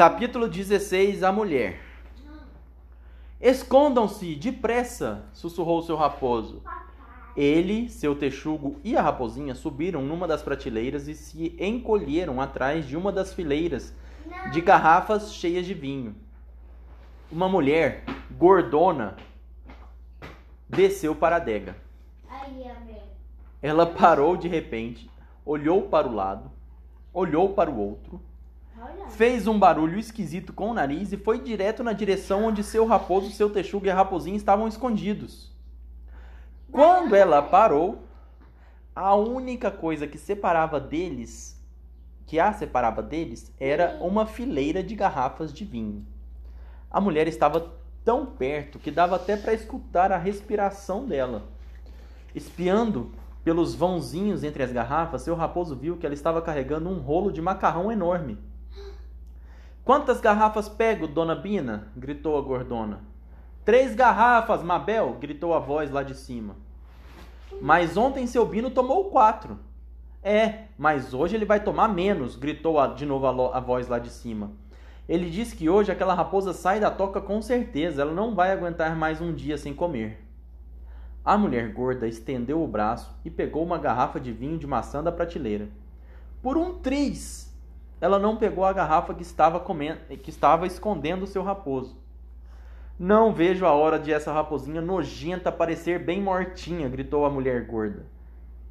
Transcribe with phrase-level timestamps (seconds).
[0.00, 1.78] Capítulo 16 A mulher.
[3.38, 6.62] Escondam-se depressa, sussurrou seu raposo.
[7.36, 12.96] Ele, seu texugo e a raposinha subiram numa das prateleiras e se encolheram atrás de
[12.96, 13.94] uma das fileiras
[14.50, 16.16] de garrafas cheias de vinho.
[17.30, 18.02] Uma mulher,
[18.38, 19.18] gordona,
[20.66, 21.76] desceu para a adega.
[23.60, 25.10] Ela parou de repente,
[25.44, 26.50] olhou para o lado,
[27.12, 28.30] olhou para o outro.
[29.10, 33.30] Fez um barulho esquisito com o nariz e foi direto na direção onde seu raposo,
[33.30, 35.50] seu texugo e a raposinha estavam escondidos.
[36.70, 38.02] Quando ela parou,
[38.94, 41.60] a única coisa que separava deles,
[42.26, 46.06] que a separava deles, era uma fileira de garrafas de vinho.
[46.90, 47.72] A mulher estava
[48.04, 51.44] tão perto que dava até para escutar a respiração dela.
[52.34, 53.12] Espiando
[53.42, 57.42] pelos vãozinhos entre as garrafas, seu raposo viu que ela estava carregando um rolo de
[57.42, 58.38] macarrão enorme.
[59.84, 61.88] Quantas garrafas pego, dona Bina?
[61.96, 63.00] gritou a gordona.
[63.64, 65.16] Três garrafas, Mabel!
[65.20, 66.56] gritou a voz lá de cima.
[67.60, 69.58] Mas ontem seu Bino tomou quatro.
[70.22, 73.98] É, mas hoje ele vai tomar menos, gritou a- de novo a, a voz lá
[73.98, 74.52] de cima.
[75.08, 78.94] Ele disse que hoje aquela raposa sai da toca com certeza, ela não vai aguentar
[78.94, 80.24] mais um dia sem comer.
[81.24, 85.10] A mulher gorda estendeu o braço e pegou uma garrafa de vinho de maçã da
[85.10, 85.68] prateleira.
[86.42, 87.49] Por um triz,
[88.00, 91.96] ela não pegou a garrafa que estava comendo, que estava escondendo o seu raposo.
[92.98, 98.06] Não vejo a hora de essa raposinha nojenta parecer bem mortinha, gritou a mulher gorda.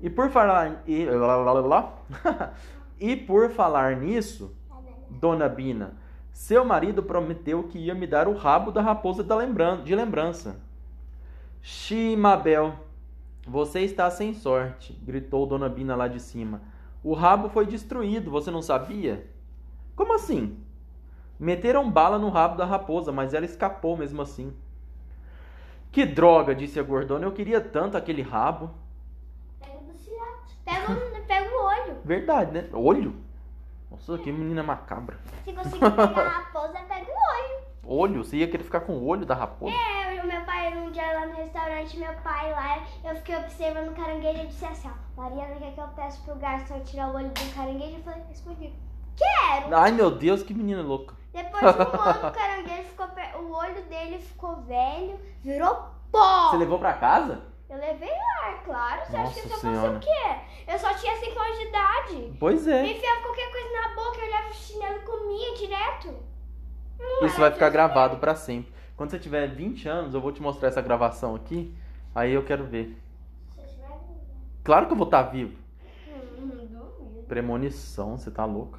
[0.00, 1.94] E por falar e, lá, lá, lá,
[3.00, 4.54] e por falar nisso,
[5.08, 5.94] Dona Bina,
[6.32, 10.60] seu marido prometeu que ia me dar o rabo da raposa da lembran de lembrança.
[11.62, 12.74] Ximabel,
[13.46, 16.60] você está sem sorte, gritou Dona Bina lá de cima.
[17.02, 19.26] O rabo foi destruído, você não sabia?
[19.94, 20.58] Como assim?
[21.38, 24.52] Meteram bala no rabo da raposa, mas ela escapou mesmo assim.
[25.92, 27.24] Que droga, disse a gordona.
[27.24, 28.70] Eu queria tanto aquele rabo.
[29.60, 29.94] Pega do.
[30.64, 31.96] Pega, o- pega o olho.
[32.04, 32.68] Verdade, né?
[32.72, 33.14] Olho?
[33.90, 35.16] Nossa, que menina macabra.
[35.44, 37.66] Se conseguir pegar a raposa, pega o olho.
[37.84, 38.24] Olho?
[38.24, 39.72] Você ia querer ficar com o olho da raposa?
[39.74, 43.94] É, meu pai, um dia lá no restaurante, meu pai lá, eu fiquei observando o
[43.94, 47.28] caranguejo e disse assim, ó, Mariana, quer que eu peço pro garçom tirar o olho
[47.28, 47.96] do caranguejo?
[47.96, 48.72] Eu falei, respondi,
[49.16, 49.76] quero.
[49.76, 51.14] Ai, meu Deus, que menina louca.
[51.32, 53.06] Depois de um ano, o caranguejo ficou,
[53.40, 56.50] o olho dele ficou velho, virou pó.
[56.50, 57.42] Você levou pra casa?
[57.68, 59.02] Eu levei lá, é claro.
[59.06, 60.36] Você acha que Nossa eu só fosse o quê?
[60.68, 62.36] Eu só tinha 5 anos de idade.
[62.38, 62.92] Pois Me é.
[62.92, 66.14] enfiava qualquer coisa na boca, eu olhava o chinelo e comia direto.
[67.22, 68.72] Isso vai ficar gravado pra sempre.
[68.96, 71.74] Quando você tiver 20 anos, eu vou te mostrar essa gravação aqui.
[72.14, 72.96] Aí eu quero ver.
[74.64, 75.56] Claro que eu vou estar vivo.
[76.08, 77.24] Hum, duvido.
[77.28, 78.78] Premonição, você tá louca?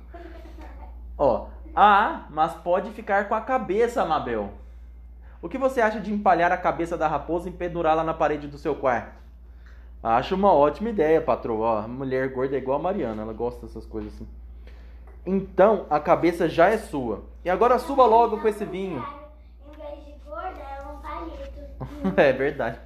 [1.17, 4.51] Ó, ah, mas pode ficar com a cabeça, Mabel.
[5.41, 8.57] O que você acha de empalhar a cabeça da raposa e pendurá-la na parede do
[8.57, 9.16] seu quarto?
[10.01, 11.84] Acho uma ótima ideia, patroa.
[11.84, 14.28] A mulher gorda é igual a Mariana, ela gosta dessas coisas assim.
[15.25, 17.23] Então, a cabeça já é sua.
[17.44, 19.05] E agora suba logo com esse vinho.
[19.67, 21.67] Em vez de gorda, é um palito.
[22.18, 22.80] é verdade.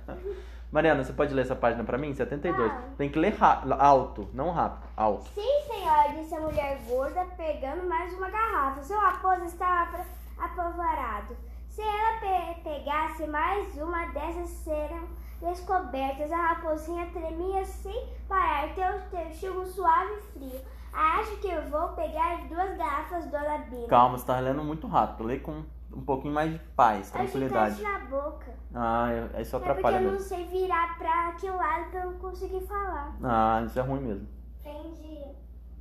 [0.72, 2.14] Mariana, você pode ler essa página pra mim?
[2.14, 2.72] 72.
[2.72, 2.82] Tá.
[2.98, 3.36] Tem que ler
[3.78, 4.88] alto, não rápido.
[4.96, 5.26] Alto.
[5.36, 8.82] Sim, senhora, disse a mulher gorda, pegando mais uma garrafa.
[8.84, 10.00] Seu raposo estava
[10.40, 11.36] apavorado.
[11.70, 15.08] Se ela pe- pegasse mais uma dessas, serão
[15.42, 16.32] descobertas.
[16.32, 20.62] A raposinha tremia sem parar, teu texugo suave e frio.
[20.94, 23.88] Acho que eu vou pegar duas garrafas, dona Bina.
[23.88, 25.26] Calma, você tá lendo muito rápido.
[25.26, 25.64] Lê com
[25.94, 27.82] um pouquinho mais de paz, Acho que tranquilidade.
[27.82, 28.52] na boca.
[28.74, 30.28] Ah, é- isso É porque atrapalha eu não mesmo.
[30.28, 33.16] sei virar pra aquele lado pra eu não conseguir falar.
[33.24, 34.28] Ah, isso é ruim mesmo.
[34.62, 35.24] Prende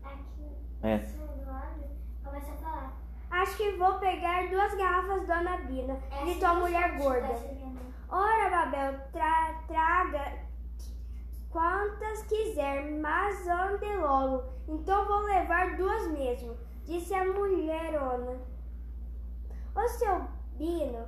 [0.02, 0.56] aqui.
[0.82, 0.96] É.
[1.46, 1.84] lado,
[2.24, 2.92] começa a falar.
[3.30, 7.28] Acho que vou pegar duas garrafas, dona Bina, gritou a mulher gorda.
[8.08, 10.32] Ora, Babel, tra- traga
[11.50, 14.42] quantas quiser, mas ande logo.
[14.66, 18.36] Então vou levar duas mesmo, disse a mulherona.
[19.76, 20.22] O seu
[20.56, 21.06] Bino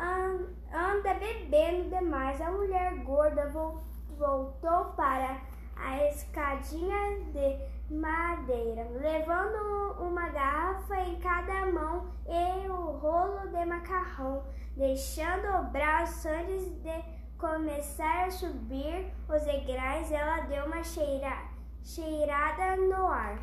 [0.00, 2.40] anda bebendo demais.
[2.40, 3.82] A mulher gorda vol-
[4.18, 5.38] voltou para
[5.76, 14.44] a escadinha de madeira, levando uma garrafa em cada mão e o rolo de macarrão,
[14.76, 21.32] deixando o braço antes de começar a subir os degraus, ela deu uma cheira,
[21.82, 23.38] cheirada no ar.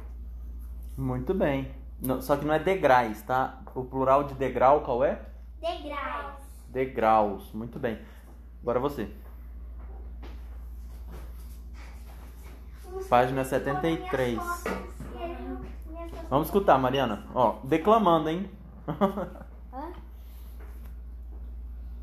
[0.95, 1.71] Muito bem.
[2.21, 3.59] Só que não é degraus, tá?
[3.73, 5.19] O plural de degrau qual é?
[5.59, 6.46] Degraus.
[6.69, 7.51] Degraus.
[7.53, 7.99] Muito bem.
[8.61, 9.11] Agora você.
[13.09, 14.39] Página 73.
[16.29, 17.25] Vamos escutar, Mariana.
[17.33, 18.49] Ó, declamando, hein?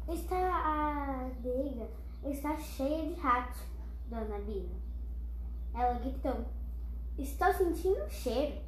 [0.08, 1.88] Está a adega
[2.30, 3.60] está cheia de ratos,
[4.06, 4.74] dona Bina.
[5.74, 6.44] Ela gritou.
[7.18, 8.60] Estou sentindo um cheiro.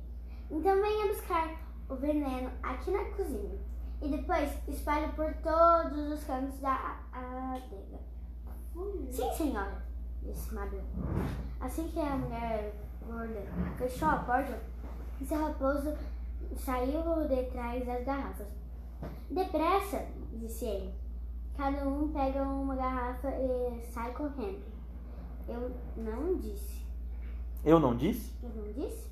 [0.50, 1.56] Então venha buscar
[1.88, 3.58] o veneno aqui na cozinha.
[4.02, 7.98] E depois espalhe por todos os cantos da adega.
[9.10, 9.82] Sim, senhora,
[10.22, 10.84] disse Mabel.
[11.60, 12.74] Assim que a mulher
[13.06, 13.42] gorda
[13.78, 14.60] fechou a porta,
[15.24, 15.96] seu raposo
[16.56, 18.46] saiu de trás das garrafas.
[19.30, 20.94] Depressa, disse ele.
[21.56, 24.62] Cada um pega uma garrafa e sai correndo.
[25.48, 26.84] Eu não disse.
[27.64, 28.32] Eu não disse?
[28.42, 29.10] Eu não disse?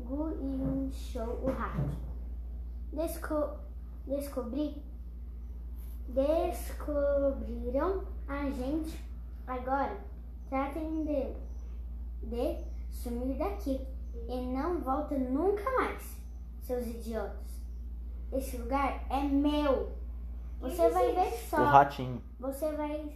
[0.00, 2.11] Guinchou o rato.
[2.92, 3.56] Desco
[4.06, 4.82] descobri.
[6.08, 9.02] Descobriram a gente.
[9.46, 9.96] Agora,
[10.48, 11.32] tratem de,
[12.28, 12.58] de
[12.90, 13.80] sumir daqui.
[14.28, 16.20] E não volta nunca mais,
[16.60, 17.62] seus idiotas.
[18.30, 19.90] Esse lugar é meu.
[20.60, 21.62] Você vai ver só.
[21.62, 22.22] O ratinho.
[22.38, 23.10] Você vai.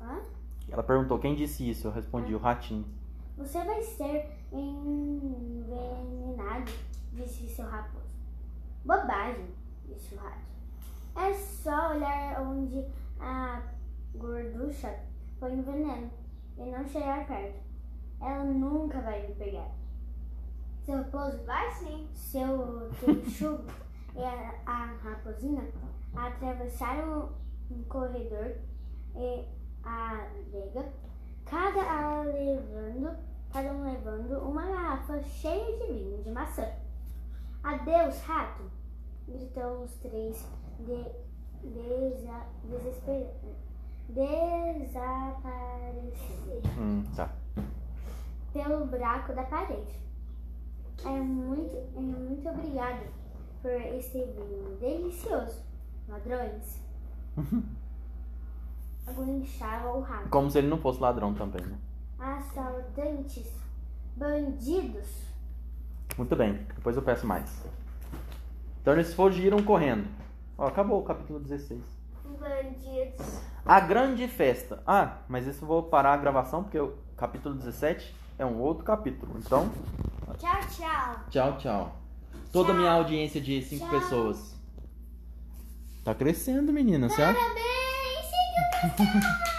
[0.00, 0.20] Hã?
[0.68, 1.86] Ela perguntou quem disse isso.
[1.88, 2.84] Eu respondi, o ratinho.
[3.38, 5.30] Você vai ser envenenado,
[7.12, 8.19] disse seu raposo.
[8.84, 9.54] Bobagem,
[9.86, 10.40] disse o rato.
[11.16, 12.84] É só olhar onde
[13.20, 13.62] a
[14.14, 14.98] gorducha
[15.38, 16.10] põe o veneno
[16.56, 17.60] e não chegar perto.
[18.20, 19.70] Ela nunca vai me pegar.
[20.84, 22.08] Seu raposo Vai sim.
[22.14, 23.64] seu texugo
[24.14, 24.94] e a, a
[26.16, 27.30] atravessaram
[27.70, 28.56] um corredor
[29.14, 29.44] e
[29.84, 30.92] a adega,
[31.44, 33.16] cada levando,
[33.52, 36.66] cada um levando uma garrafa cheia de vinho de maçã.
[37.62, 38.62] Adeus, rato!
[39.28, 40.44] gritou os três
[40.80, 41.04] de,
[41.68, 43.26] desa, desesper,
[44.08, 47.30] desapareceram Hum, tá.
[48.52, 50.00] pelo buraco da parede.
[51.04, 53.06] É muito, é muito obrigada
[53.62, 55.62] por esse vinho delicioso,
[56.08, 56.80] ladrões.
[59.06, 60.28] Aguinchava o rato.
[60.28, 61.78] Como se ele não fosse ladrão também, né?
[62.18, 63.50] Assaltantes,
[64.16, 65.29] bandidos.
[66.16, 67.50] Muito bem, depois eu peço mais.
[68.82, 70.06] Então eles fugiram correndo.
[70.58, 71.80] Ó, acabou o capítulo 16.
[72.38, 73.40] Bandidos.
[73.64, 74.82] A grande festa.
[74.86, 78.84] Ah, mas isso eu vou parar a gravação porque o capítulo 17 é um outro
[78.84, 79.32] capítulo.
[79.38, 79.70] Então,
[80.38, 81.16] Tchau, tchau.
[81.30, 81.96] tchau, tchau.
[82.52, 82.98] Toda a minha Tchau.
[82.98, 84.00] audiência de 5 Tchau.
[84.00, 84.54] pessoas.
[86.04, 87.38] Tá crescendo, menina, certo?
[87.38, 88.26] Parabéns,
[88.96, 89.44] siga